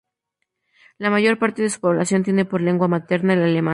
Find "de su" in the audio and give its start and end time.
1.61-1.79